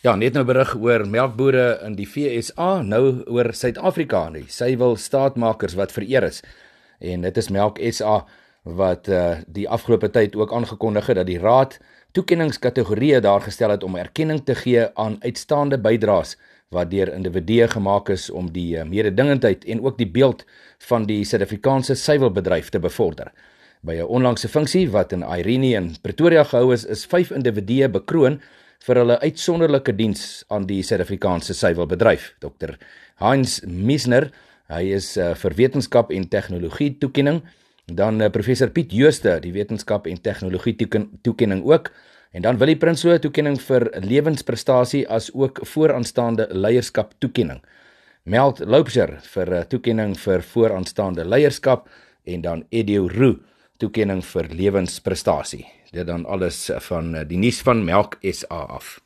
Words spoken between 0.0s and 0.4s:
Ja, net